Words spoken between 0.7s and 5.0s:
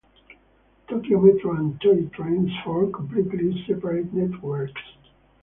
Tokyo Metro and Toei trains form completely separate networks.